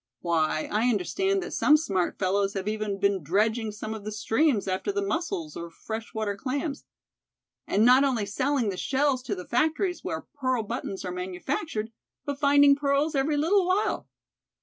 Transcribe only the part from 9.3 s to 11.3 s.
the factories where pearl buttons are